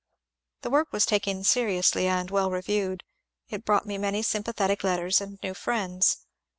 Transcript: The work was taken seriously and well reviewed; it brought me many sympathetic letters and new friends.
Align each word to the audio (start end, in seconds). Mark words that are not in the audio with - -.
The 0.63 0.71
work 0.71 0.91
was 0.91 1.05
taken 1.05 1.43
seriously 1.43 2.07
and 2.07 2.31
well 2.31 2.49
reviewed; 2.49 3.03
it 3.49 3.63
brought 3.65 3.85
me 3.85 3.99
many 3.99 4.23
sympathetic 4.23 4.83
letters 4.83 5.21
and 5.21 5.37
new 5.43 5.53
friends. 5.53 6.25